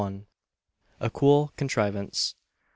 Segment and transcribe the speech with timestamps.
[0.99, 2.33] A COOL CONTRIVANCE.